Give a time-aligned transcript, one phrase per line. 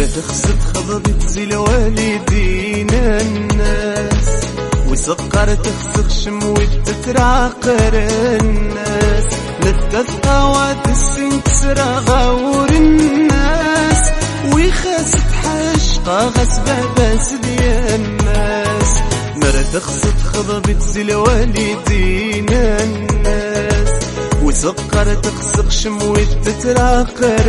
[0.00, 4.28] مرت خصت خضبت زي والدينا الناس
[4.88, 7.94] وسقر تخسخ شموت تتراقر
[8.40, 9.24] الناس.
[9.64, 14.10] للتثقوات السن تسرى غور الناس
[14.54, 18.90] ويخاس حشقة غسبة بس دي الناس.
[19.36, 23.88] مرت خصت خضبت زي والدينا الناس
[24.42, 27.46] وسقر تخسخ شموت تتراقر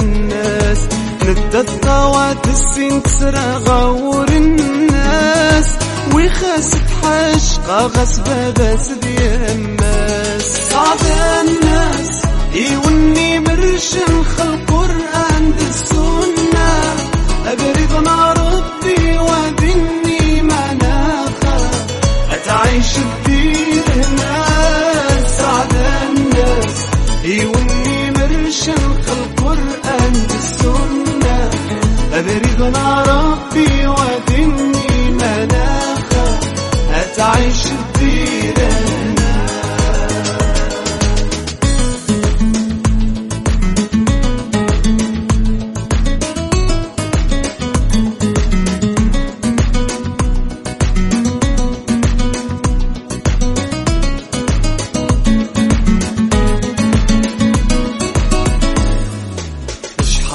[0.00, 0.78] الناس.
[1.24, 5.66] للتثقوات السن تسرى غور الناس
[6.14, 10.98] ويخاس حشقة غسبة بس دي الناس صعب
[11.40, 12.22] الناس
[12.54, 16.82] يوني مرشن خلق قرآن بالسنة
[17.46, 21.70] أبرد مع ربي وادني مناخة
[22.32, 23.29] أتعيش الدين
[32.20, 36.38] أبرد مع ربي وادني مناخة
[36.94, 37.66] أتعيش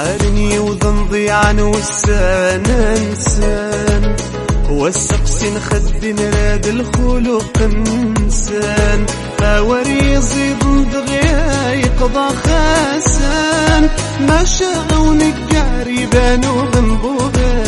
[0.00, 4.16] شحالني وذن ضيعن والسان انسان.
[4.70, 9.06] والسقس نخد نراد الخلق انسان.
[9.38, 10.58] فاوري يزيد
[10.92, 13.88] دغيا يقضى خاسان
[14.28, 17.18] ما شاء ونقاري بانو ذنبو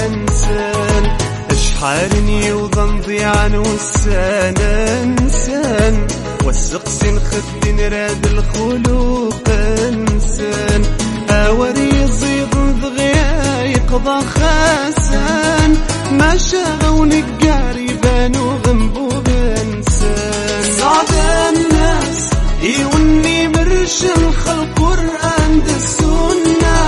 [0.04, 1.16] انسان
[1.54, 6.06] شحالني وذن ضيعن والسان انسان.
[6.44, 9.48] والسقس نخد نراد الخلق
[9.88, 11.11] انسان.
[11.46, 12.50] اوري يزيد
[12.82, 15.76] دغيا يقضى خاسان
[16.12, 21.06] ما شاء ونقاري بانو ذنبو بانسان صعب
[21.48, 22.30] الناس
[22.62, 26.78] يوني مرش الخلق قرآن السنة.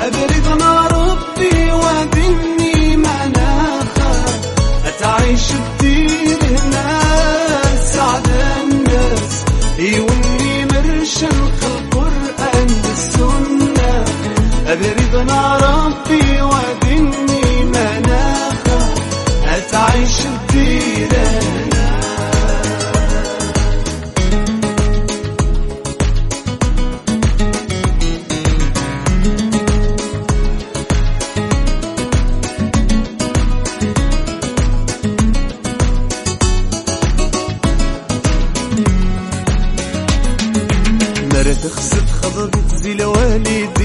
[0.00, 4.24] أبرد مع ربي وادني مناخة
[4.86, 7.94] أتعيش الدين الناس.
[7.94, 8.28] سعد
[8.62, 9.44] الناس
[9.78, 11.67] يوني مرش الخلق
[14.68, 18.94] أبرد مع ربي وادني مناخة
[19.46, 21.08] أتعيش الدين
[41.32, 43.77] مرت خصت خضبت زي الناس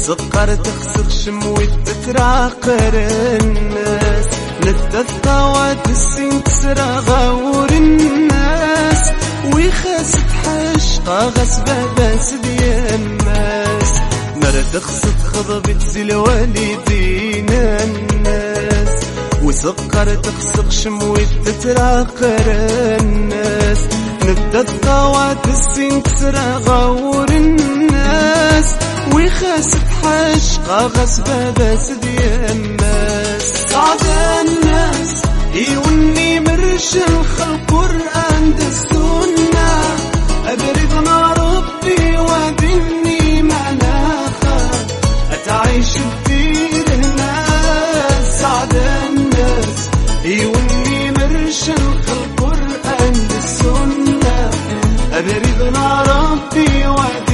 [0.00, 4.26] وسقر تخسر شموت تتراقر الناس.
[4.64, 9.10] للتثقوات السن تسرى غور الناس.
[9.54, 13.92] ويخاست حشقة غسبة بس دي الناس.
[14.36, 19.04] مرت خصت خضبت زي لوالدينا الناس.
[19.42, 20.70] وسقر تخسق
[21.44, 22.46] تتراقر
[23.00, 23.78] الناس.
[24.24, 28.64] نبتثقوات السن تسرى غور الناس.
[29.14, 32.18] وخاست حشقة غصبة بس دي
[32.52, 33.42] الناس.
[33.70, 34.00] سعد
[34.40, 35.22] الناس
[35.54, 39.70] يوني مرش الخلق قرآن دسونا
[40.46, 44.70] أبرد مع ربي وبني معناها
[45.32, 48.40] أتعيش بدير الناس.
[48.40, 49.88] سعد الناس
[50.24, 54.50] يوني مرش الخلق قرآن دسونا
[55.12, 57.29] أبرد مع ربي وبني